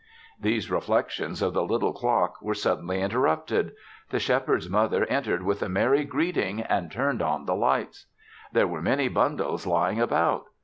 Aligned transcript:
These 0.39 0.71
reflections 0.71 1.43
of 1.43 1.53
the 1.53 1.61
little 1.63 1.93
clock 1.93 2.41
were 2.41 2.55
suddenly 2.55 2.99
interrupted. 2.99 3.73
The 4.09 4.17
Shepherd's 4.19 4.67
mother 4.67 5.05
entered 5.05 5.43
with 5.43 5.61
a 5.61 5.69
merry 5.69 6.05
greeting 6.05 6.61
and 6.61 6.91
turned 6.91 7.21
on 7.21 7.45
the 7.45 7.53
lights. 7.55 8.07
There 8.51 8.65
were 8.67 8.81
many 8.81 9.09
bundles 9.09 9.67
lying 9.67 9.99
about. 9.99 10.45